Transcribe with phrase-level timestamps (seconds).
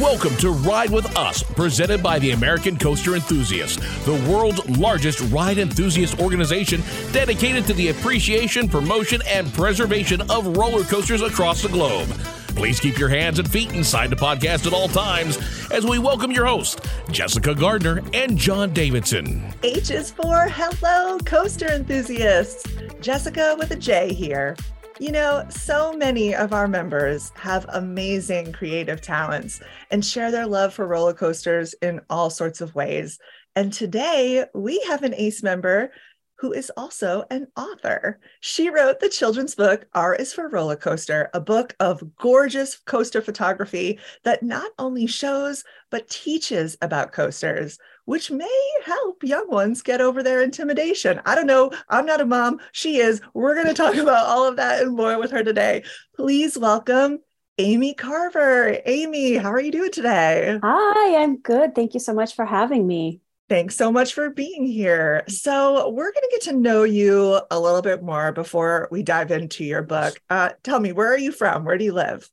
[0.00, 5.58] Welcome to Ride with Us, presented by the American Coaster Enthusiast, the world's largest ride
[5.58, 6.82] enthusiast organization
[7.12, 12.08] dedicated to the appreciation, promotion, and preservation of roller coasters across the globe.
[12.56, 15.36] Please keep your hands and feet inside the podcast at all times
[15.70, 16.80] as we welcome your host,
[17.10, 19.52] Jessica Gardner and John Davidson.
[19.62, 22.64] H is for hello, coaster enthusiasts.
[23.02, 24.56] Jessica with a J here.
[25.02, 29.60] You know, so many of our members have amazing creative talents
[29.90, 33.18] and share their love for roller coasters in all sorts of ways.
[33.56, 35.90] And today we have an ACE member
[36.38, 38.20] who is also an author.
[38.42, 43.20] She wrote the children's book, R is for Roller Coaster, a book of gorgeous coaster
[43.20, 50.00] photography that not only shows, but teaches about coasters, which may help young ones get
[50.00, 51.20] over their intimidation.
[51.24, 51.70] I don't know.
[51.88, 52.60] I'm not a mom.
[52.72, 53.20] She is.
[53.34, 55.84] We're going to talk about all of that and more with her today.
[56.16, 57.20] Please welcome
[57.58, 58.78] Aimee Carver.
[58.86, 60.58] Aimee, how are you doing today?
[60.62, 61.74] Hi, I'm good.
[61.74, 63.20] Thank you so much for having me.
[63.48, 65.24] Thanks so much for being here.
[65.28, 69.30] So, we're going to get to know you a little bit more before we dive
[69.30, 70.18] into your book.
[70.30, 71.64] Uh, tell me, where are you from?
[71.64, 72.30] Where do you live?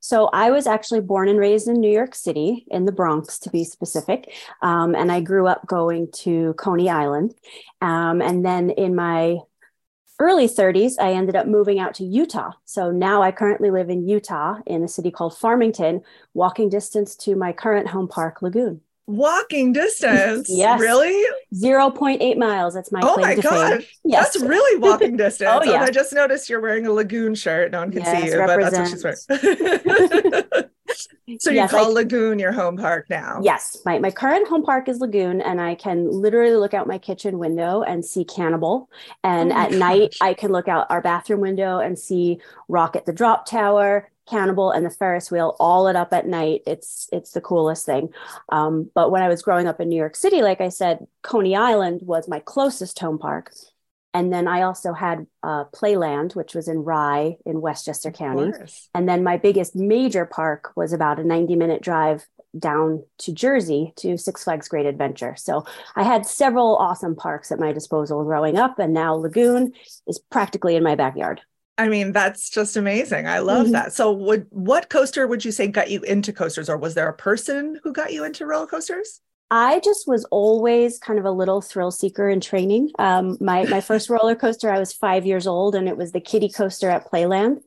[0.00, 3.50] So, I was actually born and raised in New York City, in the Bronx to
[3.50, 4.32] be specific.
[4.62, 7.34] Um, and I grew up going to Coney Island.
[7.80, 9.38] Um, and then in my
[10.18, 12.52] early 30s, I ended up moving out to Utah.
[12.66, 16.02] So now I currently live in Utah in a city called Farmington,
[16.34, 20.46] walking distance to my current home park, Lagoon walking distance.
[20.48, 20.80] yes.
[20.80, 21.24] Really?
[21.54, 22.74] 0.8 miles.
[22.74, 23.84] That's my oh claim my God.
[24.04, 24.32] Yes.
[24.32, 25.50] That's really walking distance.
[25.52, 25.76] oh, yeah.
[25.76, 27.72] And I just noticed you're wearing a lagoon shirt.
[27.72, 30.64] No one can yes, see you, but that's what she's wearing.
[31.38, 33.40] so you Yes, call I- Lagoon your home park now?
[33.42, 36.98] Yes, my, my current home park is Lagoon, and I can literally look out my
[36.98, 38.90] kitchen window and see Cannibal.
[39.24, 40.16] And Oh at night.
[40.20, 44.86] I can look out our bathroom window and see Rocket the Drop Tower, Cannibal, and
[44.86, 46.62] the Ferris wheel all lit up at night.
[46.66, 48.10] It's it's the coolest thing.
[48.50, 51.56] Um, but when I was growing up in New York City, like I said, Coney
[51.56, 53.52] Island was my closest home park.
[54.12, 58.50] And then I also had uh, Playland, which was in Rye in Westchester County.
[58.92, 62.26] And then my biggest major park was about a 90 minute drive
[62.58, 65.34] down to Jersey to Six Flags Great Adventure.
[65.36, 69.72] So I had several awesome parks at my disposal growing up, and now Lagoon
[70.06, 71.40] is practically in my backyard.
[71.80, 73.26] I mean, that's just amazing.
[73.26, 73.72] I love Mhm.
[73.72, 73.92] that.
[73.94, 77.14] So, would what coaster would you say got you into coasters, or was there a
[77.14, 79.20] person who got you into roller coasters?
[79.50, 82.90] I just was always kind of a little thrill seeker in training.
[82.98, 86.20] Um, my my first roller coaster, I was five years old, and it was the
[86.20, 87.62] Kiddie coaster at Playland.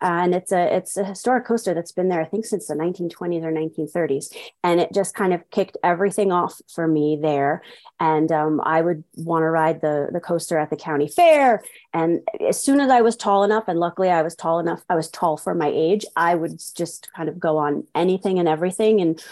[0.00, 3.44] And it's a it's a historic coaster that's been there, I think, since the 1920s
[3.44, 4.34] or 1930s,
[4.64, 7.62] and it just kind of kicked everything off for me there.
[7.98, 11.62] And um, I would want to ride the the coaster at the county fair,
[11.92, 14.94] and as soon as I was tall enough, and luckily I was tall enough, I
[14.94, 19.00] was tall for my age, I would just kind of go on anything and everything,
[19.00, 19.22] and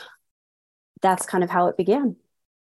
[1.00, 2.16] that's kind of how it began.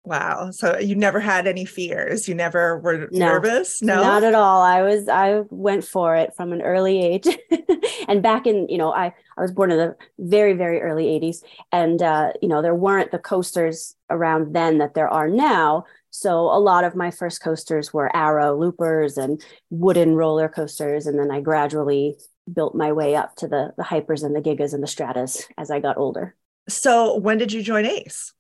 [0.04, 0.50] Wow.
[0.50, 2.26] So you never had any fears.
[2.26, 3.26] You never were No.
[3.26, 3.82] nervous?
[3.82, 3.96] No.
[3.96, 4.62] Not at all.
[4.62, 7.28] I was I went for it from an early age.
[8.08, 11.42] and back in, you know, I I was born in the very very early 80s
[11.70, 15.84] and uh, you know, there weren't the coasters around then that there are now.
[16.10, 21.18] So a lot of my first coasters were arrow loopers and wooden roller coasters and
[21.18, 22.16] then I gradually
[22.52, 25.70] built my way up to the the hypers and the gigas and the stratas as
[25.70, 26.34] I got older.
[26.68, 28.32] so when did you join ACE?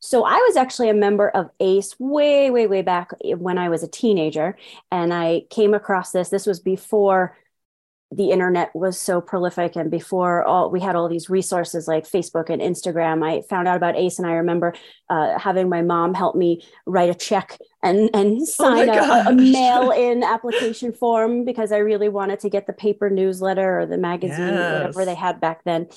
[0.00, 3.82] So I was actually a member of ACE way, way, way back when I was
[3.82, 4.56] a teenager.
[4.90, 6.28] And I came across this.
[6.28, 7.36] This was before
[8.10, 12.48] the internet was so prolific and before all we had all these resources like Facebook
[12.48, 13.22] and Instagram.
[13.22, 14.72] I found out about ACE and I remember
[15.10, 19.34] uh, having my mom help me write a check and, and sign a, a, a
[19.34, 23.98] mail in application form because I really wanted to get the paper newsletter or the
[23.98, 25.88] magazine, or whatever they had back then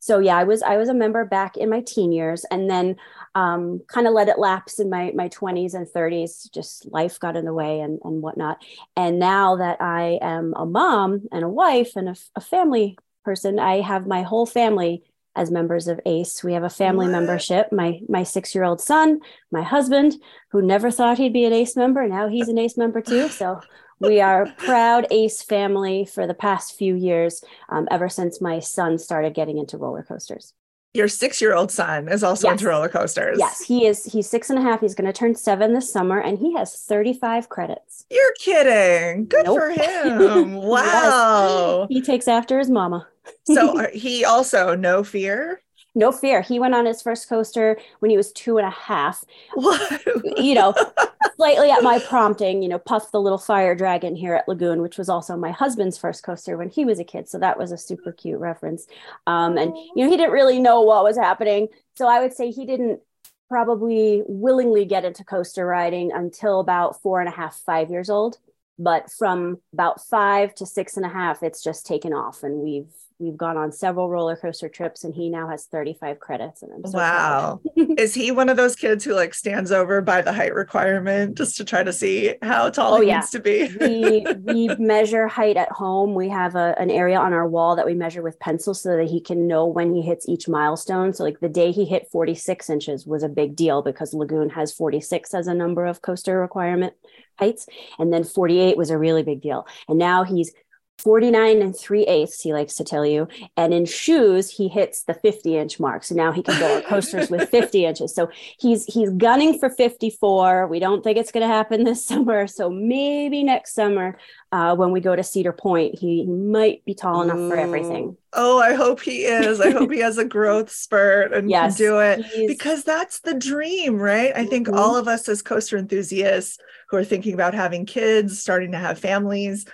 [0.00, 2.96] so yeah i was i was a member back in my teen years and then
[3.34, 7.36] um, kind of let it lapse in my my 20s and 30s just life got
[7.36, 8.58] in the way and and whatnot.
[8.96, 13.80] And now that i am a mom and a wife and a family person i
[13.80, 15.02] have my whole family
[15.36, 17.12] as members of ace we have a family What?
[17.12, 17.70] membership.
[17.72, 19.20] My my six year old son
[19.52, 20.14] my husband
[20.50, 23.28] who never thought he'd be an ace member now he's an ace member too.
[23.28, 23.60] So
[24.00, 28.58] we are a proud ace family for the past few years um, ever since my
[28.58, 30.54] son started getting into roller coasters
[30.92, 32.54] Your six-year-old son is also Yes.
[32.54, 33.36] into roller coasters.
[33.38, 36.18] yes he is he's six and a half he's going to turn seven this summer
[36.20, 39.26] and he has 35 credits You're kidding.
[39.26, 39.58] Good Nope.
[39.58, 40.54] for him.
[40.56, 41.86] Wow.
[41.88, 43.06] he takes after his mama
[43.44, 45.62] so are- he also no fear.
[45.94, 46.40] No fear.
[46.40, 49.24] He went on his first coaster when he was two and a half.
[49.54, 50.02] What?
[50.36, 50.74] you know,
[51.36, 54.98] slightly at my prompting, you know, Puff the little fire dragon here at Lagoon, which
[54.98, 57.28] was also my husband's first coaster when he was a kid.
[57.28, 58.86] So that was a super cute reference.
[59.26, 61.68] Um, and, you know, he didn't really know what was happening.
[61.96, 63.00] So I would say he didn't
[63.48, 68.38] probably willingly get into coaster riding until about four and a half, five years old.
[68.78, 72.42] But from about five to six and a half, it's just taken off.
[72.42, 72.86] And we've
[73.20, 76.90] we've gone on several roller coaster trips and he now has 35 credits and I'm
[76.90, 77.60] so wow.
[77.76, 81.56] is he one of those kids who like stands over by the height requirement just
[81.58, 83.16] to try to see how tall oh, he yeah.
[83.16, 83.70] needs to be?
[83.78, 86.14] We, we measure height at home.
[86.14, 89.08] We have a, an area on our wall that we measure with pencil so that
[89.08, 91.12] he can know when he hits each milestone.
[91.12, 94.72] So like the day he hit 46 inches was a big deal because lagoon has
[94.72, 96.94] 46 as a number of coaster requirement
[97.38, 97.66] heights.
[97.98, 99.66] And then 48 was a really big deal.
[99.88, 100.52] And now he's
[101.00, 103.26] 49 and 3 eighths, he likes to tell you.
[103.56, 106.04] And in shoes, he hits the 50 inch mark.
[106.04, 108.14] So now he can go on coasters with 50 inches.
[108.14, 110.66] So he's he's gunning for 54.
[110.66, 112.46] We don't think it's going to happen this summer.
[112.46, 114.18] So maybe next summer,
[114.52, 117.50] uh, when we go to Cedar Point, he, he might be tall enough Ooh.
[117.50, 118.16] for everything.
[118.32, 119.60] Oh, I hope he is.
[119.60, 123.34] I hope he has a growth spurt and yes, can do it because that's the
[123.34, 124.32] dream, right?
[124.34, 124.78] I think mm-hmm.
[124.78, 126.58] all of us as coaster enthusiasts
[126.88, 129.66] who are thinking about having kids, starting to have families,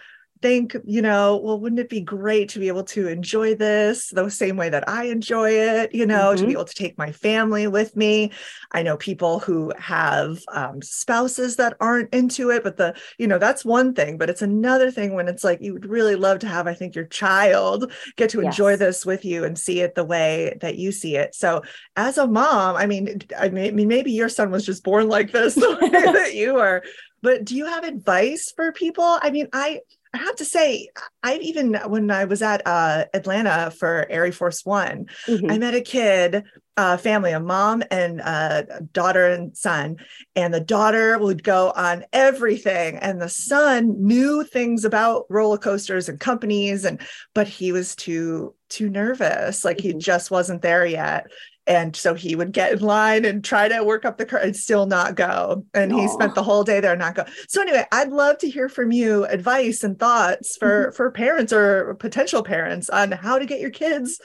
[0.42, 4.28] think, you know, well, wouldn't it be great to be able to enjoy this the
[4.28, 6.36] same way that I enjoy it, you know, mm-hmm.
[6.36, 6.58] to be mm-hmm.
[6.58, 8.32] able to take my family with me.
[8.72, 13.38] I know people who have um, spouses that aren't into it, but the, you know,
[13.38, 16.48] that's one thing, but it's another thing when it's like you would really love to
[16.48, 20.04] have, I think, your child get to enjoy this with you and see it the
[20.04, 21.34] way that you see it.
[21.34, 21.62] So
[21.96, 25.54] as a mom, I mean, I mean, maybe your son was just born like this
[25.54, 26.82] the way that you are
[27.22, 29.80] but do you have advice for people i mean i
[30.16, 30.88] I have to say,
[31.22, 35.50] I even when I was at uh, Atlanta for Air Force One, mm-hmm.
[35.50, 36.44] I met a kid,
[36.78, 39.96] uh, family, a mom and a daughter and son,
[40.34, 46.08] and the daughter would go on everything, and the son knew things about roller coasters
[46.08, 47.00] and companies, and
[47.34, 49.88] but he was too too nervous, like mm-hmm.
[49.88, 51.26] he just wasn't there yet
[51.66, 54.56] and so he would get in line and try to work up the curve and
[54.56, 56.00] still not go and Aww.
[56.00, 58.92] he spent the whole day there not go so anyway i'd love to hear from
[58.92, 60.96] you advice and thoughts for mm-hmm.
[60.96, 64.20] for parents or potential parents on how to get your kids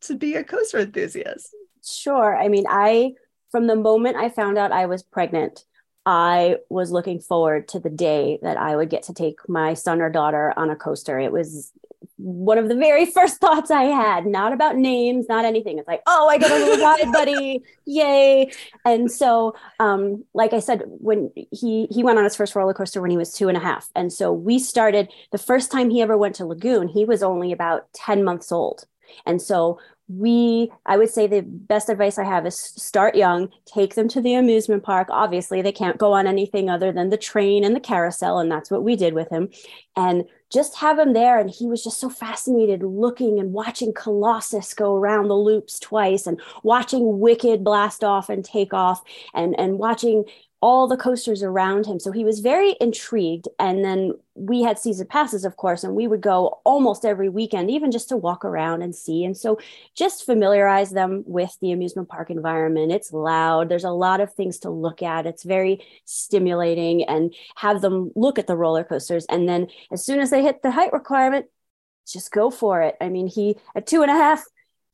[0.00, 3.12] to be a coaster enthusiast sure i mean i
[3.50, 5.64] from the moment i found out i was pregnant
[6.08, 10.00] I was looking forward to the day that I would get to take my son
[10.00, 11.18] or daughter on a coaster.
[11.18, 11.72] It was
[12.16, 15.78] one of the very first thoughts I had, not about names, not anything.
[15.78, 18.50] It's like, oh, I got a little ride buddy, yay!
[18.84, 23.00] And so, um, like I said, when he he went on his first roller coaster
[23.00, 26.02] when he was two and a half, and so we started the first time he
[26.02, 26.88] ever went to Lagoon.
[26.88, 28.84] He was only about ten months old,
[29.24, 33.94] and so we i would say the best advice i have is start young take
[33.94, 35.08] them to the amusement park.
[35.10, 38.70] Obviously they can't go on anything other than the train and the carousel and that's
[38.70, 39.48] what we did with him.
[39.96, 44.72] And just have him there and he was just so fascinated looking and watching colossus
[44.74, 49.02] go around the loops twice and watching wicked blast off and take off
[49.34, 50.24] and and watching
[50.62, 52.00] all the coasters around him.
[52.00, 53.46] So he was very intrigued.
[53.58, 57.70] And then we had season passes, of course, and we would go almost every weekend,
[57.70, 59.24] even just to walk around and see.
[59.24, 59.58] And so
[59.94, 62.90] just familiarize them with the amusement park environment.
[62.90, 65.26] It's loud, there's a lot of things to look at.
[65.26, 69.26] It's very stimulating, and have them look at the roller coasters.
[69.26, 71.46] And then as soon as they hit the height requirement,
[72.06, 72.96] just go for it.
[73.00, 74.44] I mean, he at two and a half,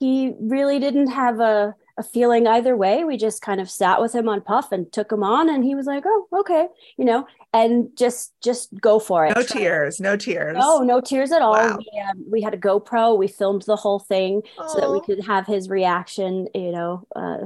[0.00, 3.04] he really didn't have a a feeling either way.
[3.04, 5.74] We just kind of sat with him on Puff and took him on, and he
[5.74, 9.36] was like, "Oh, okay," you know, and just just go for it.
[9.36, 10.56] No tears, no tears.
[10.58, 11.52] No, no tears at all.
[11.52, 11.78] Wow.
[11.78, 13.18] We, um, we had a GoPro.
[13.18, 14.68] We filmed the whole thing Aww.
[14.70, 16.48] so that we could have his reaction.
[16.54, 17.06] You know.
[17.14, 17.38] Uh,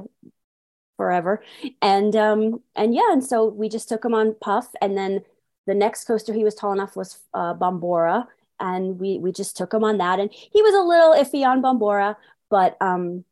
[0.97, 1.43] forever
[1.83, 5.21] and um and yeah and so we just took him on puff and then
[5.67, 8.25] the next coaster he was tall enough was uh, Bombora
[8.59, 11.61] and we we just took him on that and he was a little iffy on
[11.61, 12.17] Bombora
[12.49, 13.25] but um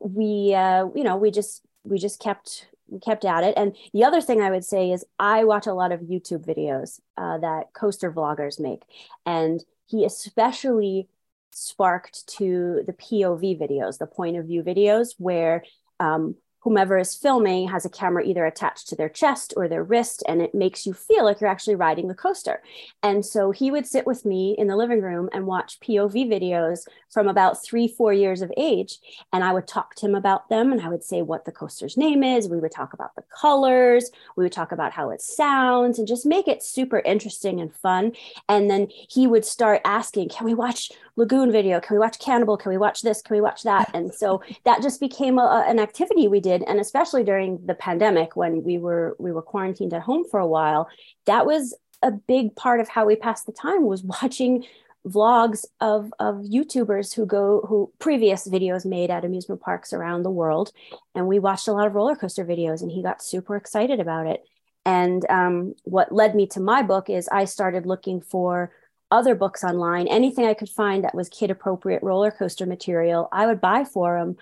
[0.00, 3.54] we uh, you know we just we just kept we kept at it.
[3.56, 7.00] And the other thing i would say is i watch a lot of youtube videos
[7.16, 8.82] uh, that coaster vloggers make.
[9.26, 11.08] And he especially
[11.52, 15.64] sparked to the pov videos the point of view videos where
[15.98, 20.22] um, whomever is filming has a camera either attached to their chest or their wrist,
[20.28, 22.62] and it makes you feel like you're actually riding the coaster.
[23.02, 26.86] And so he would sit with me in the living room and watch POV videos
[27.10, 28.98] from about three, four years of age.
[29.32, 31.96] And I would talk to him about them and I would say what the coaster's
[31.96, 32.48] name is.
[32.48, 36.26] We would talk about the colors, we would talk about how it sounds, and just
[36.26, 38.12] make it super interesting and fun.
[38.48, 41.80] And then he would start asking, Can we watch lagoon video.
[41.80, 42.56] Can we watch cannibal?
[42.56, 43.20] Can we watch this?
[43.20, 43.90] Can we watch that?
[43.92, 46.62] And so that just became a, an activity we did.
[46.62, 50.46] And especially during the pandemic when we were we were quarantined at home for a
[50.46, 50.88] while
[51.26, 54.64] that was a big part of how we passed the time was watching
[55.06, 60.30] vlogs of of youtubers who go who previous videos made at amusement parks around the
[60.30, 60.70] world.
[61.14, 64.26] And we watched a lot of roller coaster videos and he got super excited about
[64.26, 64.44] it.
[64.84, 68.70] And um, what led me to my book is i started looking for
[69.10, 73.46] other books online anything i could find that was kid appropriate roller coaster material i
[73.46, 74.36] would buy for him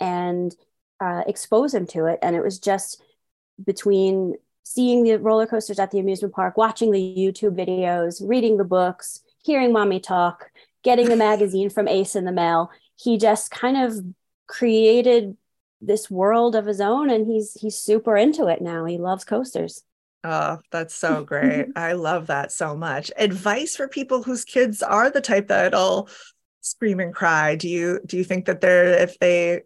[0.00, 0.54] and
[1.00, 3.02] uh, expose him to it and it was just
[3.64, 8.64] between seeing the roller coasters at the amusement park watching the youtube videos reading the
[8.64, 10.50] books hearing mommy talk,
[10.82, 12.70] getting the magazine from Ace in the mail.
[12.96, 14.04] He just kind of
[14.46, 15.36] created
[15.80, 18.84] this world of his own and he's he's super into it now.
[18.84, 19.82] He loves coasters.
[20.24, 21.66] Oh, that's so great.
[21.76, 23.10] I love that so much.
[23.16, 26.08] Advice for people whose kids are the type that'll
[26.62, 27.56] scream and cry.
[27.56, 29.62] Do you do you think that they're if they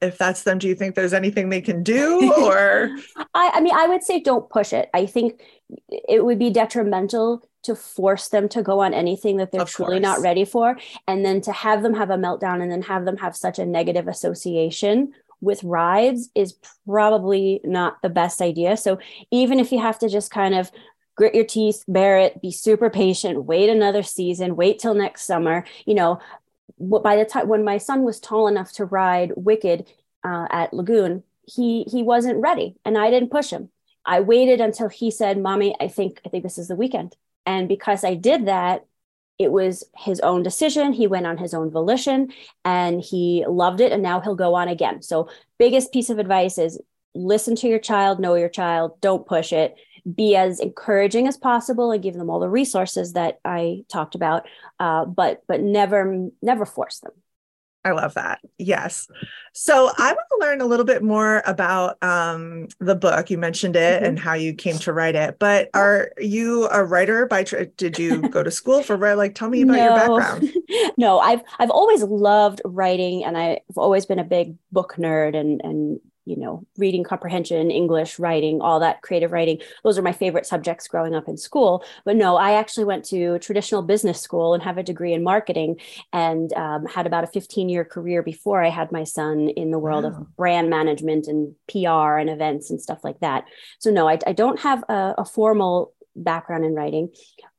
[0.00, 2.96] if that's them, do you think there's anything they can do or
[3.34, 4.88] I, I mean I would say don't push it.
[4.94, 5.42] I think
[5.88, 10.20] it would be detrimental to force them to go on anything that they're truly not
[10.20, 13.36] ready for and then to have them have a meltdown and then have them have
[13.36, 16.54] such a negative association with rides is
[16.86, 18.76] probably not the best idea.
[18.76, 18.98] So
[19.30, 20.70] even if you have to just kind of
[21.14, 25.62] grit your teeth bear it be super patient wait another season wait till next summer
[25.84, 26.18] you know
[26.78, 29.86] by the time when my son was tall enough to ride wicked
[30.24, 33.68] uh, at lagoon he he wasn't ready and i didn't push him.
[34.06, 37.14] I waited until he said mommy i think i think this is the weekend.
[37.46, 38.84] And because I did that,
[39.42, 40.92] it was his own decision.
[40.92, 42.32] He went on his own volition
[42.64, 43.92] and he loved it.
[43.92, 45.02] And now he'll go on again.
[45.02, 46.80] So, biggest piece of advice is
[47.14, 49.76] listen to your child, know your child, don't push it.
[50.12, 54.46] Be as encouraging as possible and give them all the resources that I talked about,
[54.80, 57.12] uh, but but never never force them.
[57.84, 58.40] I love that.
[58.58, 59.08] Yes.
[59.52, 63.28] So I want to learn a little bit more about um, the book.
[63.28, 64.04] You mentioned it mm-hmm.
[64.04, 65.38] and how you came to write it.
[65.38, 67.42] But are you a writer by?
[67.44, 69.18] Tra- did you go to school for writing?
[69.18, 69.84] Like, tell me about no.
[69.84, 70.52] your background.
[70.96, 75.60] no, I've I've always loved writing, and I've always been a big book nerd and
[75.64, 79.58] and you know, reading comprehension, English, writing, all that creative writing.
[79.82, 81.84] Those are my favorite subjects growing up in school.
[82.04, 85.80] But no, I actually went to traditional business school and have a degree in marketing
[86.12, 89.78] and um, had about a 15 year career before I had my son in the
[89.78, 90.10] world wow.
[90.10, 93.44] of brand management and PR and events and stuff like that.
[93.78, 97.10] So no, I, I don't have a, a formal background in writing.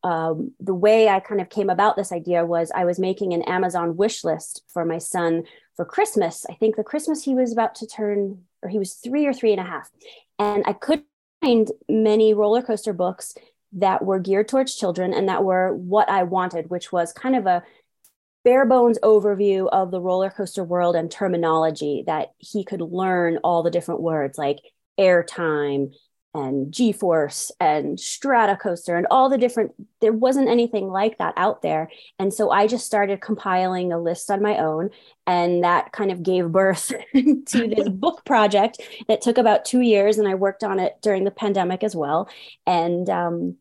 [0.03, 3.41] Um, the way I kind of came about this idea was I was making an
[3.43, 5.43] Amazon wish list for my son
[5.75, 6.45] for Christmas.
[6.49, 9.51] I think the Christmas he was about to turn or he was three or three
[9.51, 9.89] and a half.
[10.39, 11.03] And I could
[11.41, 13.35] find many roller coaster books
[13.73, 17.45] that were geared towards children and that were what I wanted, which was kind of
[17.45, 17.63] a
[18.43, 23.63] bare bones overview of the roller coaster world and terminology that he could learn all
[23.63, 24.59] the different words like
[24.99, 25.93] airtime
[26.33, 31.89] and G-force and Stratacoaster and all the different there wasn't anything like that out there.
[32.19, 34.89] And so I just started compiling a list on my own
[35.27, 40.17] and that kind of gave birth to this book project that took about 2 years
[40.17, 42.29] and I worked on it during the pandemic as well
[42.65, 43.57] and um,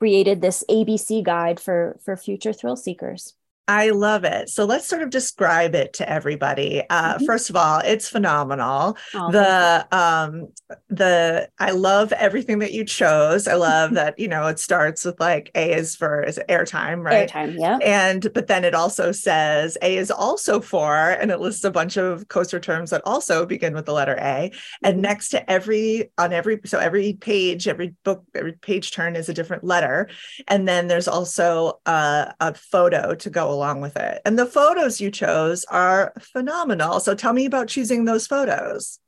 [0.00, 3.34] created this ABC guide for for future thrill seekers
[3.66, 4.50] I love it.
[4.50, 6.82] So let's sort of describe it to everybody.
[6.90, 7.24] Uh, mm-hmm.
[7.24, 8.98] First of all, it's phenomenal.
[9.14, 10.48] Oh, the um,
[10.90, 13.48] the I love everything that you chose.
[13.48, 17.30] I love that you know it starts with like A is for is airtime, right?
[17.30, 17.78] Airtime, yeah.
[17.82, 21.96] And but then it also says A is also for, and it lists a bunch
[21.96, 24.50] of coaster terms that also begin with the letter A.
[24.50, 24.86] Mm-hmm.
[24.86, 29.30] And next to every on every so every page, every book, every page turn is
[29.30, 30.10] a different letter,
[30.48, 34.20] and then there's also a, a photo to go along with it.
[34.24, 37.00] And the photos you chose are phenomenal.
[37.00, 38.98] So tell me about choosing those photos.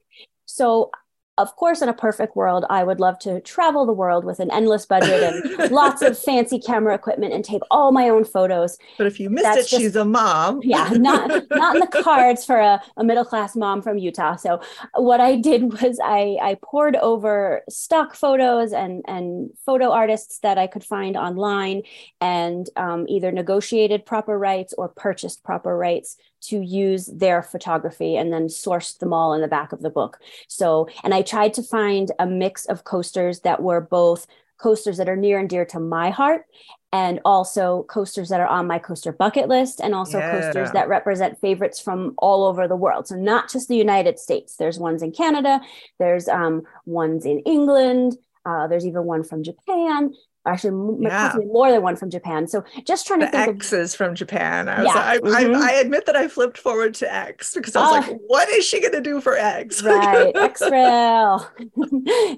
[0.47, 0.91] So
[1.39, 4.51] of course, in a perfect world, I would love to travel the world with an
[4.51, 8.79] endless budget and lots of fancy camera equipment and take all my own photos.
[8.97, 10.61] But if you missed That's it, just, she's a mom.
[10.65, 14.37] yeah, not not in the cards for a, a middle class mom from Utah.
[14.37, 14.61] So
[14.95, 20.57] what I did was I I poured over stock photos and and photo artists that
[20.57, 21.83] I could find online
[22.21, 28.33] and um, either negotiated proper rights or purchased proper rights to use their photography and
[28.33, 30.19] then sourced them all in the back of the book.
[30.49, 34.27] So, and I tried to find a mix of coasters that were both
[34.59, 36.47] coasters that are near and dear to my heart
[36.93, 40.31] and also coasters that are on my coaster bucket list and also yeah.
[40.31, 43.07] coasters that represent favorites from all over the world.
[43.07, 44.57] So not just the united states.
[44.57, 45.61] There's ones in canada.
[45.99, 48.17] There's um, ones in england.
[48.47, 50.15] Uh, there's even one from japan
[50.47, 51.29] actually yeah.
[51.29, 52.47] possibly more than one from Japan.
[52.47, 54.69] So just trying to think X of, is from Japan.
[54.69, 55.03] I was yeah.
[55.03, 55.57] I, mm-hmm.
[55.57, 58.25] I, I, admit that I flipped forward to X because I was uh, like, ah.
[58.27, 59.83] what is she gonna do for X?
[59.85, 61.41] right, X rail.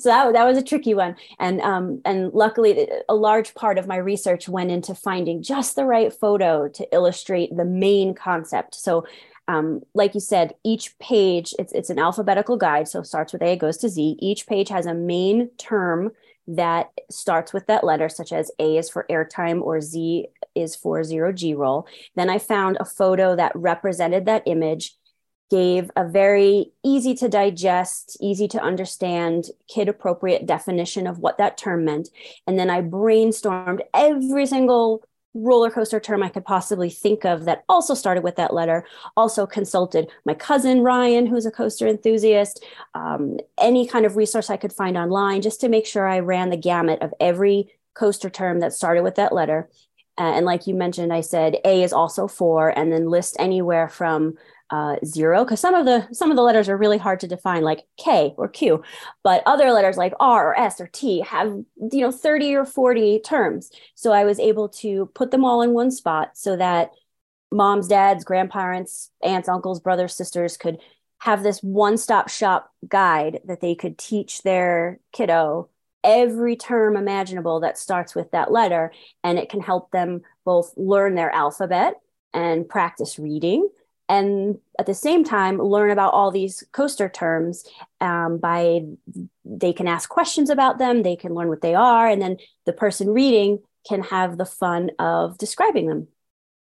[0.00, 1.16] so that, that was a tricky one.
[1.38, 5.84] And um and luckily a large part of my research went into finding just the
[5.84, 8.74] right photo to illustrate the main concept.
[8.74, 9.04] So
[9.48, 12.86] um, like you said, each page, it's, it's an alphabetical guide.
[12.86, 14.18] So starts with A, goes to Z.
[14.20, 16.12] Each page has a main term
[16.48, 21.04] that starts with that letter, such as A is for airtime or Z is for
[21.04, 21.86] zero G roll.
[22.16, 24.96] Then I found a photo that represented that image,
[25.50, 31.56] gave a very easy to digest, easy to understand, kid appropriate definition of what that
[31.56, 32.08] term meant.
[32.46, 35.04] And then I brainstormed every single
[35.34, 38.84] roller coaster term I could possibly think of that also started with that letter.
[39.16, 44.56] Also consulted my cousin Ryan, who's a coaster enthusiast, um, any kind of resource I
[44.56, 48.60] could find online just to make sure I ran the gamut of every coaster term
[48.60, 49.68] that started with that letter.
[50.16, 53.88] Uh, and like you mentioned, I said A is also for, and then list anywhere
[53.88, 54.36] from
[54.70, 57.62] uh, zero because some of the some of the letters are really hard to define
[57.62, 58.82] like k or q
[59.22, 61.48] but other letters like r or s or t have
[61.90, 63.70] you know 30 or 40 terms.
[63.94, 66.90] So i was able to put them all in one spot so that
[67.50, 70.78] moms dads grandparents aunts uncles brothers sisters could
[71.20, 75.68] have this one-stop shop guide that they could teach their kiddo
[76.04, 78.92] every term imaginable that starts with that letter
[79.24, 81.94] and it can help them both learn their alphabet
[82.32, 83.68] and practice reading
[84.08, 87.64] and at the same time learn about all these coaster terms
[88.00, 88.82] um, by
[89.44, 92.36] they can ask questions about them they can learn what they are and then
[92.66, 96.08] the person reading can have the fun of describing them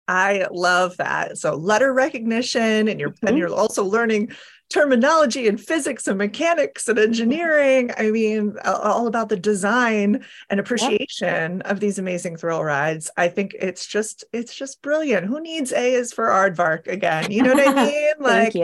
[0.06, 3.28] i love that so letter recognition and you're mm-hmm.
[3.28, 4.30] and you're also learning
[4.70, 7.90] terminology and physics and mechanics and engineering.
[7.96, 13.10] I mean, all about the design and appreciation of these amazing thrill rides.
[13.16, 15.26] I think it's just it's just brilliant.
[15.26, 17.30] Who needs A is for aardvark again?
[17.30, 18.12] You know what I mean?
[18.20, 18.54] like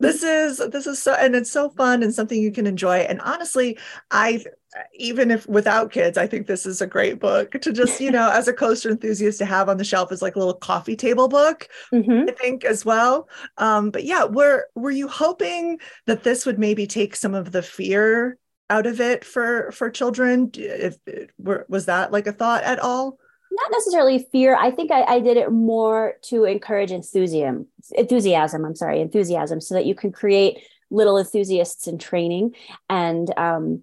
[0.00, 2.98] this is this is so and it's so fun and something you can enjoy.
[2.98, 3.78] And honestly,
[4.10, 4.44] I
[4.94, 8.30] even if without kids, I think this is a great book to just, you know,
[8.30, 11.28] as a coaster enthusiast to have on the shelf as like a little coffee table
[11.28, 12.28] book, mm-hmm.
[12.28, 13.28] I think as well.
[13.58, 17.62] Um, but yeah, were were you hoping that this would maybe take some of the
[17.62, 18.38] fear
[18.70, 20.50] out of it for for children?
[20.54, 20.96] If,
[21.38, 23.18] were, was that like a thought at all?
[23.50, 24.56] Not necessarily fear.
[24.56, 28.64] I think I, I did it more to encourage enthusiasm, enthusiasm.
[28.64, 32.54] I'm sorry, enthusiasm, so that you can create little enthusiasts in training
[32.88, 33.82] and um,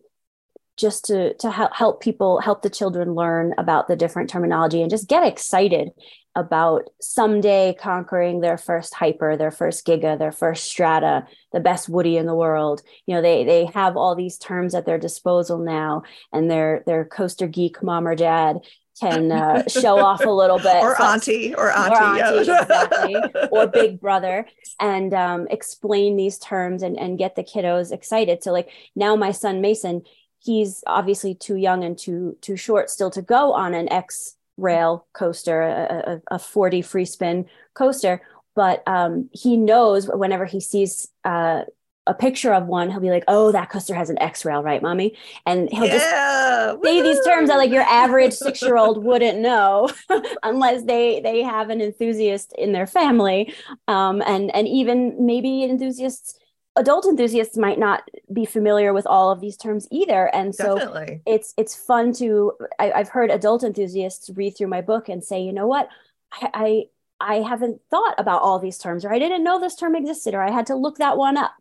[0.80, 4.90] just to to help help people help the children learn about the different terminology and
[4.90, 5.90] just get excited
[6.36, 12.16] about someday conquering their first hyper their first giga their first strata the best woody
[12.18, 12.82] in the world.
[13.06, 17.04] You know they they have all these terms at their disposal now and their their
[17.04, 18.60] coaster geek mom or dad
[19.00, 20.68] can uh, show off a little bit.
[20.82, 22.56] Or auntie or auntie, or, auntie, yeah.
[22.62, 23.16] exactly,
[23.52, 24.46] or big brother
[24.80, 28.44] and um, explain these terms and, and get the kiddos excited.
[28.44, 30.04] So like now my son mason
[30.40, 35.06] he's obviously too young and too too short still to go on an X rail
[35.14, 38.22] coaster, a, a, 4D free spin coaster.
[38.56, 41.64] But um, he knows whenever he sees uh,
[42.08, 44.82] a picture of one, he'll be like, "Oh, that coaster has an X rail, right,
[44.82, 46.74] mommy?" And he'll yeah.
[46.74, 49.90] just say these terms that like your average six year old wouldn't know,
[50.44, 53.54] unless they they have an enthusiast in their family,
[53.88, 56.38] um, and and even maybe enthusiasts
[56.80, 60.34] adult enthusiasts might not be familiar with all of these terms either.
[60.34, 61.22] And so Definitely.
[61.26, 65.42] it's it's fun to I, have heard adult enthusiasts read through my book and say
[65.42, 65.90] you know what?
[66.32, 66.84] I, I
[67.22, 70.42] i haven't thought about all these terms or i didn't know this term existed or
[70.42, 71.54] i had to look that one up.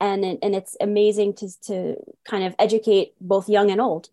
[0.00, 4.08] And and it's amazing to to kind of educate both young and old.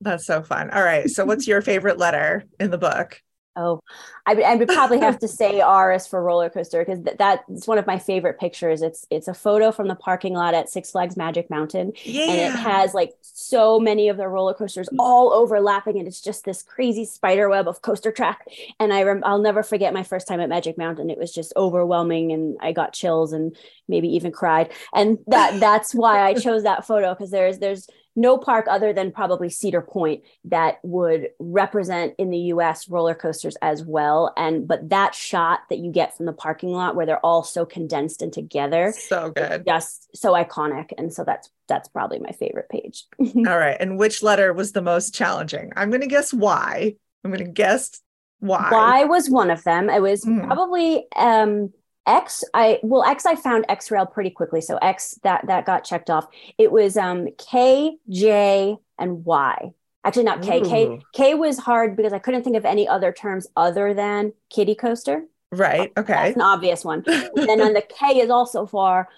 [0.00, 0.70] That's so fun.
[0.70, 1.10] All right.
[1.10, 3.20] So what's your favorite letter in the book
[3.58, 3.82] Oh,
[4.24, 7.66] I, I would probably have to say R is for roller coaster because th- that's
[7.66, 8.82] one of my favorite pictures.
[8.82, 12.22] It's it's a photo from the parking lot at Six Flags Magic Mountain, yeah.
[12.22, 16.44] and it has like so many of the roller coasters all overlapping, and it's just
[16.44, 18.46] this crazy spider web of coaster track.
[18.78, 21.10] And I rem- I'll never forget my first time at Magic Mountain.
[21.10, 23.56] It was just overwhelming, and I got chills and
[23.88, 24.70] maybe even cried.
[24.94, 29.12] And that that's why I chose that photo because there's there's no park other than
[29.12, 34.32] probably Cedar Point that would represent in the US roller coasters as well.
[34.36, 37.64] And but that shot that you get from the parking lot where they're all so
[37.64, 38.92] condensed and together.
[38.98, 39.64] So good.
[39.64, 40.90] Just so iconic.
[40.98, 43.04] And so that's that's probably my favorite page.
[43.20, 43.76] all right.
[43.78, 45.72] And which letter was the most challenging?
[45.76, 46.96] I'm gonna guess why.
[47.24, 48.00] I'm gonna guess
[48.40, 48.68] why.
[48.70, 49.88] Why was one of them.
[49.88, 50.44] It was mm.
[50.44, 51.72] probably um
[52.08, 54.60] X, I well, X, I found X Rail pretty quickly.
[54.60, 56.26] So X that that got checked off.
[56.56, 59.70] It was um K, J, and Y.
[60.04, 60.60] Actually, not K.
[60.62, 61.00] K Ooh.
[61.12, 65.24] K was hard because I couldn't think of any other terms other than kiddie coaster.
[65.50, 65.92] Right.
[65.96, 66.12] Okay.
[66.12, 67.04] That's an obvious one.
[67.06, 69.08] And then on the K is also far.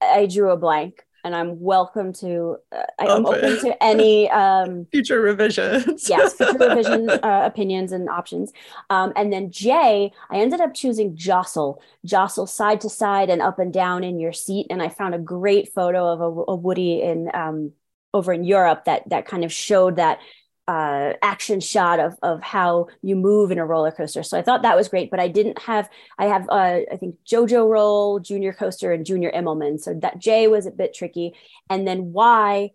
[0.00, 2.56] I drew a blank, and I'm welcome to.
[2.70, 3.60] Uh, I am Open.
[3.60, 4.30] to any.
[4.30, 6.08] Um, Future revisions.
[6.08, 8.52] yes, future revision uh, opinions and options.
[8.90, 13.58] Um, and then J, I ended up choosing jostle, jostle side to side and up
[13.58, 14.68] and down in your seat.
[14.70, 17.72] And I found a great photo of a, a Woody in um,
[18.14, 20.20] over in Europe that that kind of showed that
[20.68, 24.22] uh, action shot of of how you move in a roller coaster.
[24.22, 25.88] So I thought that was great, but I didn't have.
[26.18, 29.80] I have uh, I think JoJo Roll, Junior Coaster, and Junior Immelmann.
[29.80, 31.34] So that J was a bit tricky,
[31.70, 32.70] and then Y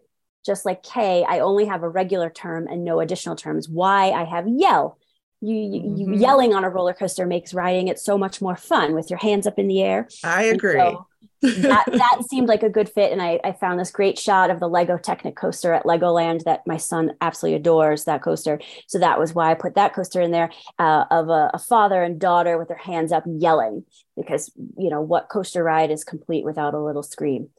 [0.46, 3.70] just like K, I only have a regular term and no additional terms.
[3.70, 4.98] Why I have yell.
[5.42, 8.94] You, you, you yelling on a roller coaster makes riding it so much more fun
[8.94, 10.08] with your hands up in the air.
[10.24, 10.74] I agree.
[10.74, 11.08] so
[11.42, 13.12] that, that seemed like a good fit.
[13.12, 16.66] And I, I found this great shot of the Lego Technic coaster at Legoland that
[16.68, 18.60] my son absolutely adores that coaster.
[18.88, 22.04] So that was why I put that coaster in there uh, of a, a father
[22.04, 23.84] and daughter with their hands up yelling
[24.16, 27.50] because, you know, what coaster ride is complete without a little scream?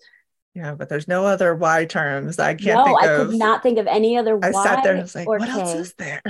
[0.54, 2.38] Yeah, but there's no other Y terms.
[2.38, 3.28] I can't no, think I of.
[3.30, 5.48] could not think of any other I Y sat there and was like, or what
[5.48, 5.60] K.
[5.60, 6.20] else is there?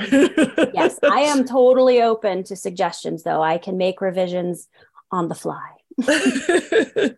[0.73, 3.43] yes, I am totally open to suggestions, though.
[3.43, 4.69] I can make revisions
[5.11, 5.71] on the fly.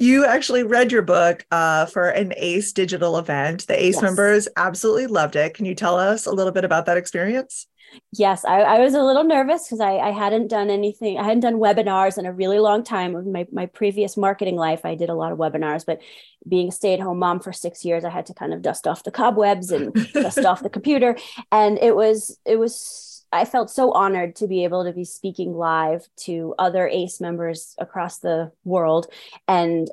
[0.00, 3.66] you actually read your book uh, for an ACE digital event.
[3.66, 4.02] The ACE Yes.
[4.02, 5.54] members absolutely loved it.
[5.54, 7.66] Can you tell us a little bit about that experience?
[8.12, 11.18] Yes, I, I was a little nervous because I, I hadn't done anything.
[11.18, 13.14] I hadn't done webinars in a really long time.
[13.14, 16.00] In my, my previous marketing life, I did a lot of webinars, but
[16.48, 18.86] being a stay at home mom for six years, I had to kind of dust
[18.86, 21.16] off the cobwebs and dust off the computer.
[21.52, 25.54] And it was, it was, I felt so honored to be able to be speaking
[25.54, 29.06] live to other ACE members across the world.
[29.48, 29.90] And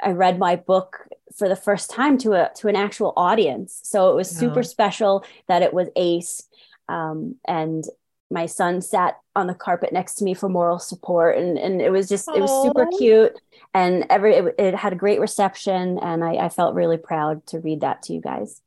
[0.00, 3.80] I read my book for the first time to a to an actual audience.
[3.82, 4.38] So it was Yeah.
[4.40, 6.48] super special that it was ACE.
[6.88, 7.84] Um, and
[8.30, 11.90] my son sat on the carpet next to me for moral support and, and it
[11.90, 13.32] was just it was super cute.
[13.72, 17.60] And every it, it had a great reception and I, I felt really proud to
[17.60, 18.60] read that to you guys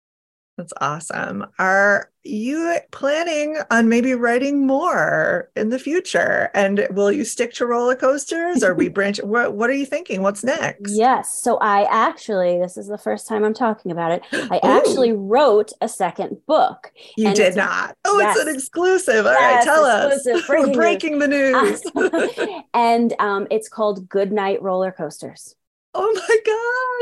[0.58, 1.46] That's awesome.
[1.58, 6.52] Are you planning on maybe writing more in the future?
[6.54, 9.20] And will you stick to roller coasters or we branch?
[9.24, 10.22] What, what are you thinking?
[10.22, 10.92] What's next?
[10.94, 14.68] yes so i actually this is the first time i'm talking about it i Ooh.
[14.68, 17.96] actually wrote a second book You did not.
[18.06, 19.26] Oh, it's an exclusive.
[19.26, 20.14] All right, Yes, tell us.
[20.26, 20.46] exclusive.
[20.50, 21.82] We're Breaking news.
[21.92, 22.62] breaking the news.
[22.74, 25.56] and um, it's called Good Night Roller Coasters.
[25.94, 26.38] Oh my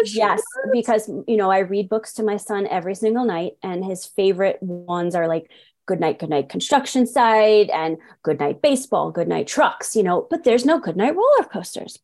[0.03, 0.13] gosh.
[0.15, 0.73] Yes, What?
[0.73, 4.61] because you know I read books to my son every single night, and his favorite
[4.61, 5.49] ones are like
[5.85, 9.95] Good Night, Good Night Construction Site and Good Night Baseball, Good Night Trucks.
[9.95, 11.97] You know, but there's no Good Night Roller Coasters.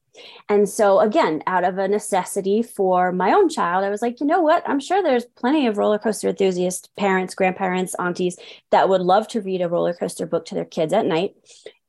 [0.50, 4.26] And so again, out of a necessity for my own child, I was like, you
[4.26, 4.68] know what?
[4.68, 8.38] I'm sure there's plenty of roller coaster enthusiasts, parents, grandparents, aunties
[8.72, 11.36] that would love to read a roller coaster book to their kids at night.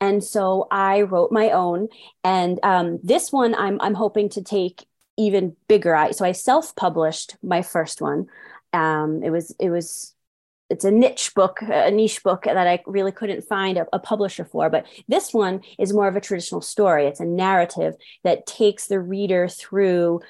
[0.00, 1.88] And so I wrote my own.
[2.22, 5.94] And um, this one I'm I'm hoping to take even bigger.
[5.94, 8.26] I so I self-published my first one.
[8.72, 10.14] Um, it was it was
[10.68, 14.44] it's a niche book, a niche book that I really couldn't find a, a publisher
[14.44, 14.68] for.
[14.68, 17.06] But this one is more of a traditional story.
[17.06, 20.20] It's a narrative that takes the reader through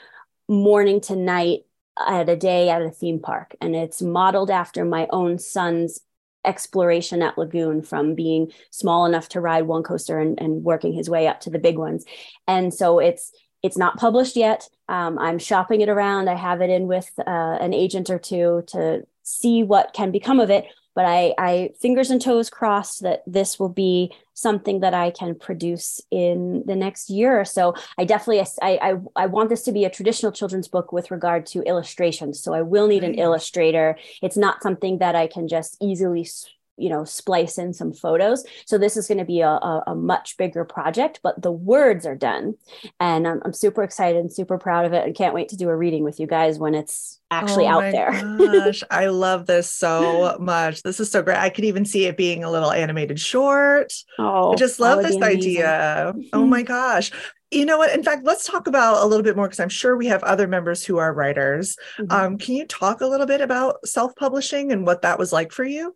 [0.48, 1.60] morning to night
[1.98, 3.56] at a day at a theme park.
[3.60, 6.00] And it's modeled after my own son's
[6.46, 11.10] exploration at Lagoon from being small enough to ride one coaster and, and working his
[11.10, 12.04] way up to the big ones.
[12.46, 13.32] And so it's
[13.62, 14.68] it's not published yet.
[14.88, 16.28] Um, I'm shopping it around.
[16.28, 20.38] I have it in with uh, an agent or two to see what can become
[20.38, 20.66] of it.
[20.96, 25.34] But I, I fingers and toes crossed that this will be something that I can
[25.34, 27.74] produce in the next year or so.
[27.96, 31.46] I definitely I, I I want this to be a traditional children's book with regard
[31.46, 32.42] to illustrations.
[32.42, 33.96] So I will need an illustrator.
[34.22, 36.26] It's not something that I can just easily
[36.76, 39.94] you know splice in some photos so this is going to be a, a, a
[39.94, 42.54] much bigger project but the words are done
[43.00, 45.68] and I'm, I'm super excited and super proud of it and can't wait to do
[45.68, 49.46] a reading with you guys when it's actually Oh out my there gosh, I love
[49.46, 50.82] this so much.
[50.82, 51.38] This is so great.
[51.38, 53.92] I could even see it being a little animated short.
[54.18, 56.14] oh I just love this idea.
[56.32, 57.10] Oh my gosh.
[57.50, 57.92] You know what?
[57.94, 60.48] In fact, let's talk about a little bit more because I'm sure we have other
[60.48, 61.76] members who are writers.
[61.98, 62.12] Mhm.
[62.12, 65.64] Um, can you talk a little bit about self-publishing and what that was like for
[65.64, 65.94] you?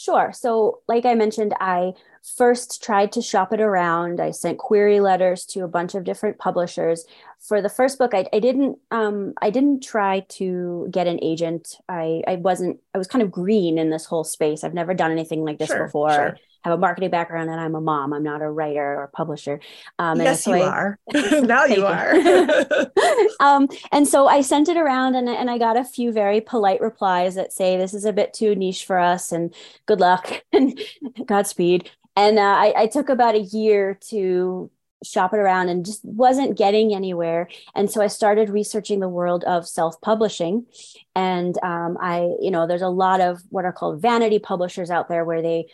[0.00, 0.32] Sure.
[0.32, 1.92] So, like I mentioned, I
[2.38, 4.18] first tried to shop it around.
[4.18, 7.04] I sent query letters to a bunch of different publishers.
[7.38, 11.76] For the first book, I, I didn't um, I didn't try to get an agent.
[11.86, 14.64] I I wasn't I was kind of green in this whole space.
[14.64, 16.12] I've never done anything like this Sure, before.
[16.12, 16.38] sure.
[16.62, 18.12] Have a marketing background and I'm a mom.
[18.12, 19.60] I'm not a writer or publisher.
[19.98, 20.98] Um, yes, so you I, are.
[21.42, 22.14] now you are.
[23.40, 26.80] um, and so I sent it around and, and I got a few very polite
[26.80, 29.54] replies that say, this is a bit too niche for us and
[29.86, 30.78] good luck and
[31.24, 31.90] Godspeed.
[32.16, 34.70] And uh, I, I took about a year to
[35.02, 37.48] shop it around and just wasn't getting anywhere.
[37.74, 40.66] And so I started researching the world of self publishing.
[41.14, 45.08] And um, I, you know, there's a lot of what are called vanity publishers out
[45.08, 45.66] there where they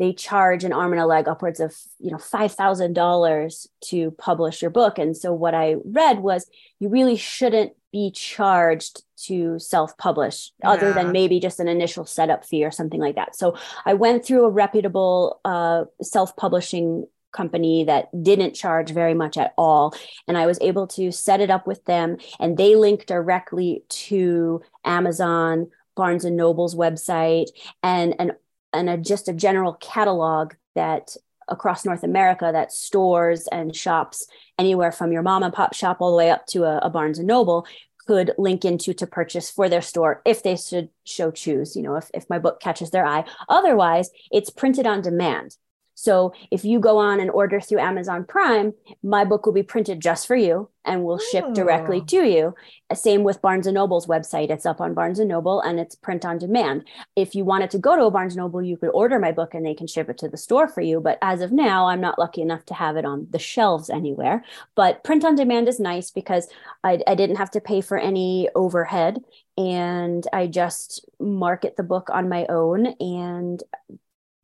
[0.00, 4.10] they charge an arm and a leg upwards of you know five thousand dollars to
[4.12, 4.98] publish your book.
[4.98, 10.70] And so what I read was you really shouldn't be charged to self-publish yeah.
[10.70, 13.36] other than maybe just an initial setup fee or something like that.
[13.36, 19.54] So I went through a reputable uh, self-publishing company that didn't charge very much at
[19.56, 19.94] all
[20.26, 24.60] and i was able to set it up with them and they link directly to
[24.84, 27.46] amazon barnes and noble's website
[27.84, 28.32] and and
[28.72, 31.16] and a, just a general catalog that
[31.48, 34.26] across North America that stores and shops
[34.58, 37.18] anywhere from your mom and pop shop all the way up to a, a Barnes
[37.18, 37.66] and Noble
[38.06, 41.96] could link into to purchase for their store if they should show choose, you know,
[41.96, 43.24] if, if my book catches their eye.
[43.48, 45.56] Otherwise, it's printed on demand.
[45.94, 48.72] So if you go on and order through Amazon Prime,
[49.02, 52.04] my book will be printed just for you and will ship directly oh.
[52.06, 52.54] to you.
[52.88, 54.50] Uh, same with Barnes and Noble's website.
[54.50, 56.84] It's up on Barnes and Noble and it's print on demand.
[57.16, 59.52] If you wanted to go to a Barnes and Noble, you could order my book
[59.52, 61.00] and they can ship it to the store for you.
[61.00, 64.44] But as of now, I'm not lucky enough to have it on the shelves anywhere.
[64.74, 66.48] But print on demand is nice because
[66.82, 69.22] I, I didn't have to pay for any overhead
[69.58, 73.62] and I just market the book on my own and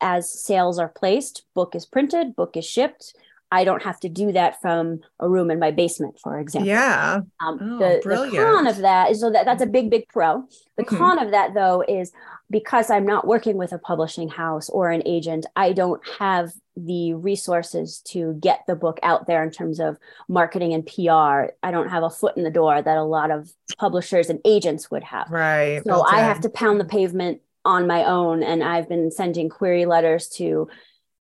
[0.01, 3.15] as sales are placed, book is printed, book is shipped.
[3.53, 6.69] I don't have to do that from a room in my basement, for example.
[6.69, 7.21] Yeah.
[7.41, 10.45] Um, oh, the, the, con of that is so that that's a big, big pro.
[10.77, 10.97] The mm-hmm.
[10.97, 12.13] con of that, though, is
[12.51, 17.15] because I'm not working with a publishing house or an agent, I don't have the
[17.15, 19.97] resources to get the book out there in terms of
[20.29, 21.53] marketing and PR.
[21.63, 24.91] I don't have a foot in the door that a lot of publishers and agents
[24.91, 25.31] would have.
[25.31, 25.83] Right.
[25.85, 26.17] So okay.
[26.17, 30.29] I have to pound the pavement on my own and I've been sending query letters
[30.37, 30.69] to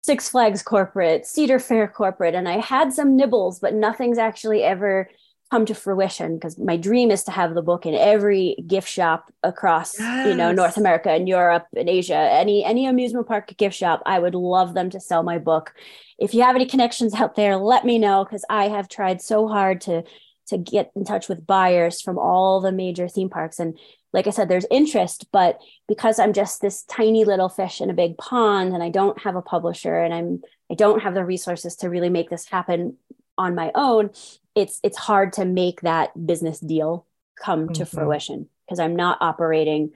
[0.04, 5.10] Six Flags corporate, Cedar Fair corporate, and I had some nibbles, but nothing's actually ever
[5.52, 9.32] come to fruition because my dream is to have the book in every gift shop
[9.44, 10.28] across yes.
[10.28, 14.18] you know north america and europe and asia any any amusement park gift shop i
[14.18, 15.74] would love them to sell my book
[16.18, 19.48] if you have any connections out there let me know because i have tried so
[19.48, 20.04] hard to
[20.48, 23.78] to get in touch with buyers from all the major theme parks and
[24.16, 27.94] like I said, there's interest, but because I'm just this tiny little fish in a
[27.94, 31.76] big pond and I don't have a publisher and I'm I don't have the resources
[31.78, 32.96] to really make this happen
[33.38, 34.12] on my own,
[34.56, 37.74] it's it's hard to make that business deal come mm-hmm.
[37.74, 39.92] to fruition because I'm not operating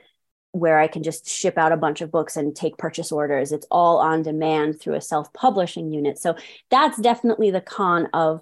[0.51, 3.53] where I can just ship out a bunch of books and take purchase orders.
[3.53, 6.17] It's all on demand through a self-publishing unit.
[6.17, 6.35] So
[6.69, 8.41] that's definitely the con of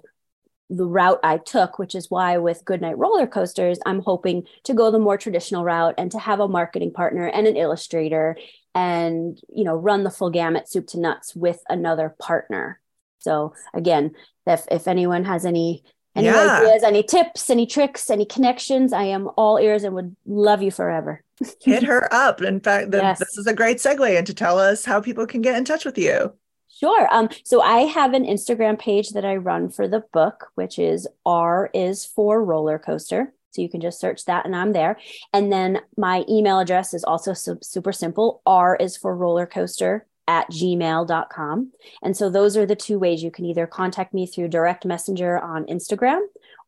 [0.70, 4.90] the route I took, which is why with Goodnight Roller Coasters, I'm hoping to go
[4.90, 8.36] the more traditional route and to have a marketing partner and an illustrator
[8.74, 12.80] and you know run the full gamut soup to nuts with another partner.
[13.20, 14.12] So again,
[14.46, 16.60] if if anyone has any any yeah.
[16.60, 20.70] ideas, any tips, any tricks, any connections, I am all ears and would love you
[20.70, 21.22] forever.
[21.60, 22.42] Hit her up.
[22.42, 23.20] In fact, the, yes.
[23.20, 25.96] this is a great segue into tell us how people can get in touch with
[25.96, 26.32] you.
[26.78, 27.08] Sure.
[27.10, 31.08] Um, so I have an Instagram page that I run for the book, which is
[31.26, 33.32] R is for roller coaster.
[33.50, 34.96] So you can just search that and I'm there.
[35.32, 38.42] And then my email address is also su- super simple.
[38.46, 41.72] R is for roller coaster at gmail.com.
[42.02, 45.38] And so those are the two ways you can either contact me through direct messenger
[45.38, 46.20] on Instagram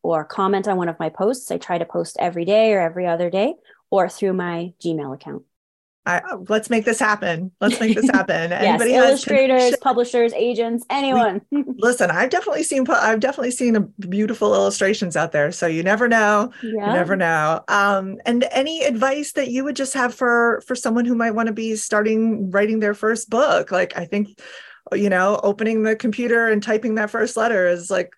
[0.03, 1.51] or comment on one of my posts.
[1.51, 3.53] I try to post every day or every other day
[3.91, 5.43] or through my Gmail account.
[6.05, 7.51] I, let's make this happen.
[7.61, 8.49] Let's make this happen.
[8.49, 11.41] yes, Anybody illustrators, publishers, agents, anyone.
[11.51, 15.51] Listen, I've definitely seen I've definitely seen beautiful illustrations out there.
[15.51, 16.51] So you never know.
[16.63, 16.87] Yeah.
[16.87, 17.63] You never know.
[17.67, 21.47] Um, and any advice that you would just have for for someone who might want
[21.47, 23.71] to be starting writing their first book?
[23.71, 24.39] Like I think,
[24.93, 28.11] you know, opening the computer and typing that first letter is like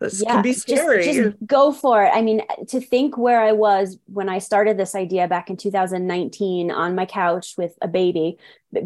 [0.00, 1.04] this yeah, can be scary.
[1.04, 2.10] Just, just, go for it.
[2.12, 6.70] I mean, to think where I was when I started this idea back in 2019
[6.70, 8.36] on my couch with a baby,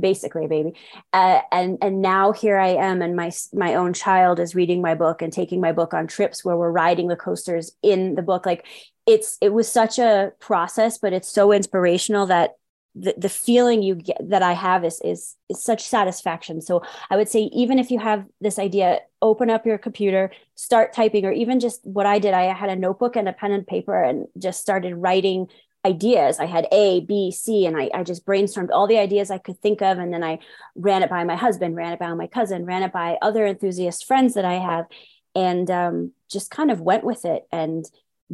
[0.01, 0.75] basically a baby,
[1.13, 4.95] uh, and and now here I am, and my my own child is reading my
[4.95, 8.45] book and taking my book on trips where we're riding the coasters in the book.
[8.45, 8.67] Like
[9.07, 12.58] it's it was such a process, but it's so inspirational that
[13.01, 16.61] the, the feeling you get that I have is, is is such satisfaction.
[16.61, 20.93] So I would say even if you have this idea, open up your computer, start
[20.93, 22.35] typing, or even just what I did.
[22.35, 25.49] I had a notebook and a pen and paper and just started writing
[25.85, 26.41] ideas.
[26.41, 29.61] I had A, B, C, and I, I just brainstormed all the ideas I could
[29.61, 29.99] think of.
[29.99, 30.41] And then I
[30.75, 34.05] ran it by my husband, ran it by my cousin, ran it by other enthusiast
[34.05, 34.87] friends that I have,
[35.35, 37.85] and um, just kind of went with it and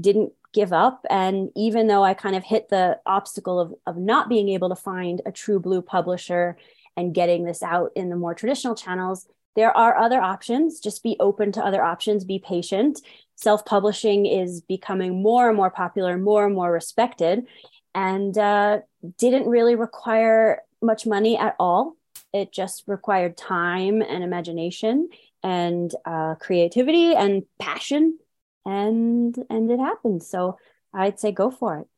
[0.01, 1.05] didn't give up.
[1.11, 4.77] And even though I kind of hit the obstacle of, of not being able to
[4.77, 6.57] find a true blue publisher
[6.97, 10.81] and getting this out in the more traditional channels, there are other options.
[10.81, 13.01] Just be open to other options, be patient.
[13.37, 17.47] Self publishing is becoming more and more popular, more and more respected,
[17.95, 18.81] and uh,
[19.19, 21.97] didn't really require much money at all.
[22.33, 25.09] It just required time and imagination
[25.43, 28.19] and uh, creativity and passion,
[28.65, 30.23] and and it happened.
[30.23, 30.59] So
[30.93, 31.89] I'd say go for it.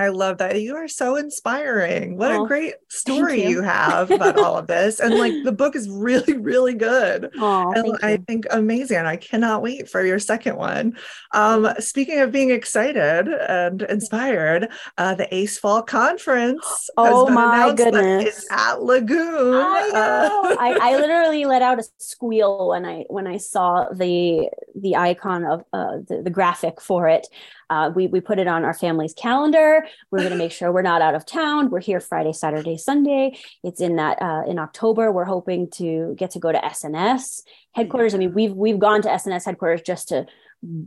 [0.00, 0.60] I love that.
[0.60, 2.16] You are so inspiring.
[2.16, 3.50] What oh, a great story you.
[3.50, 3.62] you.
[3.62, 4.98] have about all of this.
[4.98, 7.30] And like the book is really, really good.
[7.42, 8.24] Oh, and I you.
[8.26, 8.98] think amazing.
[8.98, 10.96] I cannot wait for your second one.
[11.32, 16.90] Um, speaking of being excited and inspired, uh, the ACE Fall Conference.
[16.98, 18.46] Oh my goodness.
[18.50, 19.54] at Lagoon.
[19.54, 20.42] I, know.
[20.50, 24.96] Uh, I, I, literally let out a squeal when I when I saw the the
[24.96, 27.26] icon of uh, the, the graphic for it.
[27.70, 29.86] Uh, we, we put it on our family's calendar.
[30.10, 31.70] We're going to make sure we're not out of town.
[31.70, 33.38] We're here Friday, Saturday, Sunday.
[33.62, 35.12] It's in that uh, in October.
[35.12, 38.14] We're hoping to get to go to S&S headquarters.
[38.14, 40.26] I mean, we've we've gone to S&S headquarters just to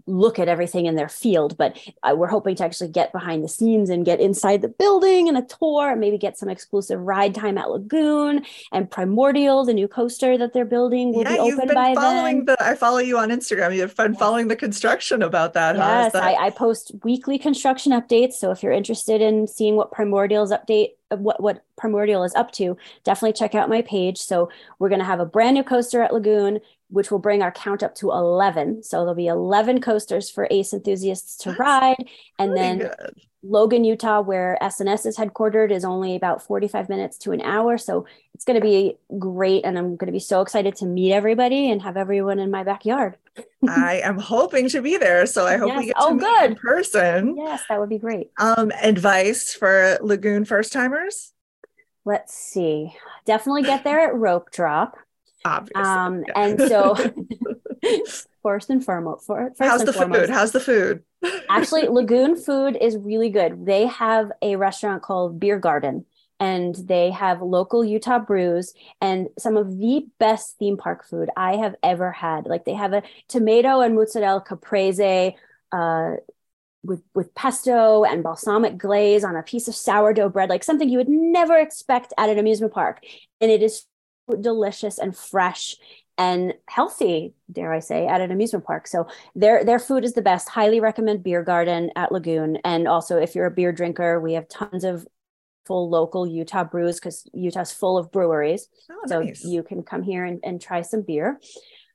[0.05, 3.47] look at everything in their field but uh, we're hoping to actually get behind the
[3.47, 7.33] scenes and get inside the building and a tour and maybe get some exclusive ride
[7.33, 11.67] time at lagoon and primordial the new coaster that they're building will yeah, be open
[11.73, 13.75] by following then the, i follow you on instagram.
[13.75, 16.23] You've been following the construction about that yes that?
[16.23, 20.91] I, I post weekly construction updates so if you're interested in seeing what primordial's update
[21.17, 24.17] what what primordial is up to definitely check out my page.
[24.17, 26.59] So we're going to have a brand new coaster at lagoon
[26.93, 28.83] which will bring our count up to 11.
[28.83, 32.07] So there'll be 11 coasters for ACE enthusiasts to That's ride.
[32.37, 33.21] And then good.
[33.41, 37.79] Logan, Utah, where S&S is headquartered, is only about 45 minutes to an hour.
[37.79, 39.65] So it's going to be great.
[39.65, 42.63] And I'm going to be so excited to meet everybody and have everyone in my
[42.63, 43.17] backyard.
[43.67, 45.25] I am hoping to be there.
[45.25, 45.79] So I hope yes.
[45.79, 46.51] we get to oh, meet good.
[46.51, 47.35] in person.
[47.37, 48.29] Yes, that would be great.
[48.37, 51.33] Um, advice for Lagoon first timers?
[52.05, 52.95] Let's see.
[53.25, 54.95] Definitely get there at rope drop.
[55.45, 55.83] Obviously.
[55.83, 56.33] Um, yeah.
[56.35, 56.95] And so,
[58.43, 60.29] first and foremost, for, first how's and the foremost, food?
[60.29, 61.03] How's the food?
[61.49, 63.65] actually, Lagoon food is really good.
[63.65, 66.05] They have a restaurant called Beer Garden,
[66.39, 71.57] and they have local Utah brews and some of the best theme park food I
[71.57, 72.45] have ever had.
[72.45, 75.35] Like they have a tomato and mozzarella caprese.
[75.71, 76.17] Uh,
[76.85, 80.97] with with pesto and balsamic glaze on a piece of sourdough bread, like something you
[80.97, 83.01] would never expect at an amusement park,
[83.39, 83.85] and it is
[84.39, 85.75] delicious and fresh
[86.17, 88.87] and healthy, dare I say, at an amusement park.
[88.87, 90.49] So their their food is the best.
[90.49, 92.57] Highly recommend Beer Garden at Lagoon.
[92.63, 95.07] And also, if you're a beer drinker, we have tons of
[95.65, 98.67] full local Utah brews because Utah's full of breweries.
[98.91, 99.43] Oh, so nice.
[99.43, 101.39] you can come here and, and try some beer.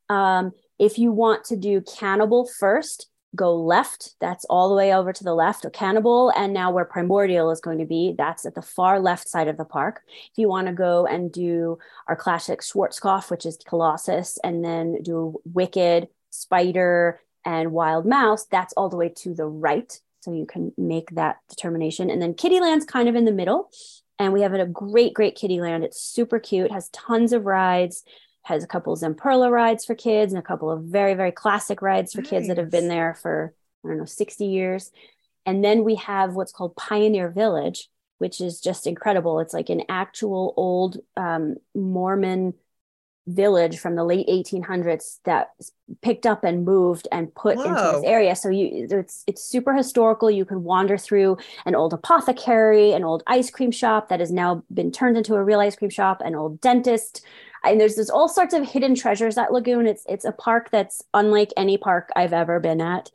[0.08, 4.14] Um, if you want to do cannibal first, go left.
[4.20, 6.30] That's all the way over to the left of Cannibal.
[6.30, 9.56] And now where Primordial is going to be, that's at the far left side of
[9.56, 10.02] the park.
[10.30, 15.02] If you want to go and do our classic Schwarzkopf, which is Colossus, and then
[15.02, 20.00] do Wicked, Spider, and Wild Mouse, that's all the way to the right.
[20.20, 22.10] So you can make that determination.
[22.10, 23.70] And then Kiddieland's kind of in the middle.
[24.18, 25.84] And we have a great, great Kiddieland.
[25.84, 28.04] It's super cute, has tons of rides
[28.42, 31.82] has a couple of Zamperla rides for kids and a couple of very, very classic
[31.82, 32.30] rides for nice.
[32.30, 34.90] kids that have been there for, I don't know, 60 years.
[35.44, 39.40] And then we have what's called Pioneer Village, which is just incredible.
[39.40, 42.54] It's like an actual old um, Mormon
[43.28, 45.50] village from the late 1800s that
[46.00, 47.64] picked up and moved and put Whoa.
[47.64, 51.92] into this area so you it's it's super historical you can wander through an old
[51.92, 55.76] apothecary an old ice cream shop that has now been turned into a real ice
[55.76, 57.22] cream shop an old dentist
[57.64, 59.86] and there's there's all sorts of hidden treasures at Lagoon.
[59.86, 63.10] It's it's a park that's unlike any park I've ever been at.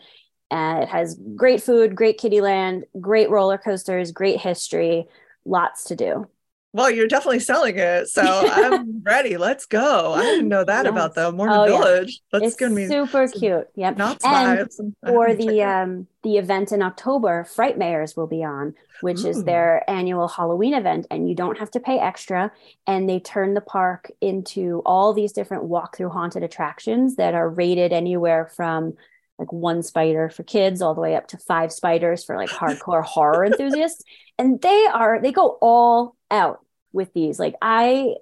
[0.51, 5.07] And it has great food, great kiddie land, great roller coasters, great history,
[5.45, 6.27] lots to do.
[6.75, 9.37] Well, you're definitely selling it, so I'm ready.
[9.37, 10.13] Let's go.
[10.13, 10.91] I didn't know that yes.
[10.91, 12.19] about the Mormon oh, Village.
[12.33, 12.39] Yeah.
[12.39, 13.67] That's going to be super cute.
[13.75, 13.97] Yep.
[13.97, 14.67] Not and
[15.05, 19.27] for the um the event in October, Frightmares will be on, which Ooh.
[19.27, 22.51] is their annual Halloween event, and you don't have to pay extra.
[22.87, 27.93] And they turn the park into all these different walk-through haunted attractions that are rated
[27.93, 28.95] anywhere from
[29.37, 33.03] like one spider for kids all the way up to five spiders for like hardcore
[33.03, 34.03] horror enthusiasts
[34.37, 36.62] and they are they go all out
[36.93, 37.39] with these.
[37.39, 38.15] Like I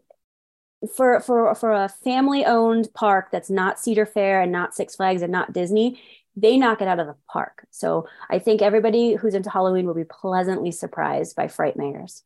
[0.95, 5.21] for for for a family owned park that's not Cedar Fair and not Six Flags
[5.21, 6.01] and not Disney,
[6.35, 7.67] they knock it out of the park.
[7.69, 12.23] So I think everybody who's into Halloween will be pleasantly surprised by Frightmares.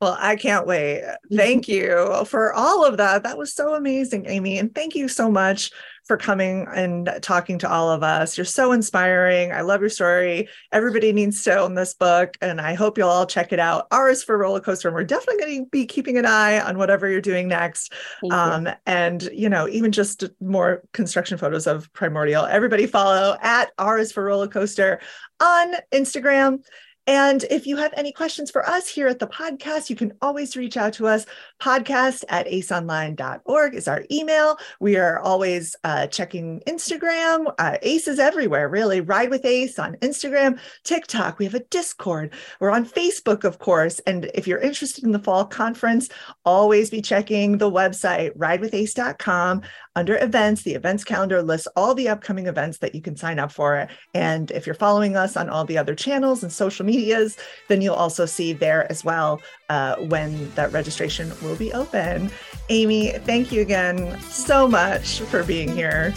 [0.00, 1.02] Well, I can't wait.
[1.32, 3.22] Thank you for all of that.
[3.22, 4.58] That was so amazing, Aimee.
[4.58, 5.70] And thank you so much
[6.04, 8.36] for coming and talking to all of us.
[8.36, 9.52] You're so inspiring.
[9.52, 10.48] I love your story.
[10.72, 13.86] Everybody needs to own this book, and I hope you'll all check it out.
[13.90, 16.76] R is for roller coaster, and we're definitely going to be keeping an eye on
[16.76, 17.92] whatever you're doing next.
[18.30, 18.68] Um.
[18.84, 22.44] And you know, even just more construction photos of Primordial.
[22.44, 25.00] Everybody follow at R is for roller coaster
[25.40, 26.58] on Instagram.
[27.06, 30.56] And if you have any questions for us here at the podcast, you can always
[30.56, 31.26] reach out to us.
[31.60, 34.56] Podcast at aceonline.org is our email.
[34.80, 37.52] We are always uh, checking Instagram.
[37.58, 39.02] Uh, Ace is everywhere, really.
[39.02, 41.38] Ride with Ace on Instagram, TikTok.
[41.38, 42.32] We have a Discord.
[42.58, 43.98] We're on Facebook, of course.
[44.00, 46.08] And if you're interested in the fall conference,
[46.44, 49.62] always be checking the website, ridewithace.com.
[49.96, 53.52] Under events, the events calendar lists all the upcoming events that you can sign up
[53.52, 53.86] for.
[54.12, 57.36] And if you're following us on all the other channels and social medias,
[57.68, 62.30] then you'll also see there as well uh, when that registration will be open.
[62.70, 66.12] Aimee, thank you again so much for being here.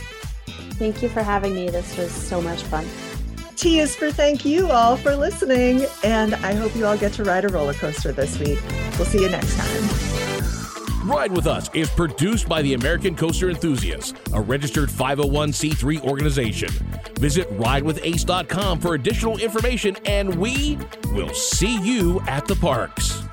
[0.78, 1.70] Thank you for having me.
[1.70, 2.88] This was so much fun.
[3.56, 5.86] T is for thank you all for listening.
[6.04, 8.60] And I hope you all get to ride a roller coaster this week.
[8.98, 10.57] We'll see you next time.
[11.08, 16.68] Ride with Us is produced by the American Coaster Enthusiasts, a registered 501c3 organization.
[17.18, 20.78] Visit ridewithace.com for additional information, and we
[21.14, 23.24] will see you at the parks.